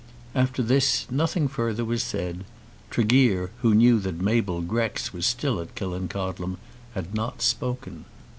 [0.33, 2.43] After this nothing further was said.
[2.89, 6.57] Tregear, who knew that Mabel Grex was still at Killancodlem,
[6.95, 8.05] had not spoken.